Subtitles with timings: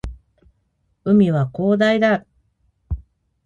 [1.03, 2.25] 海は広大だ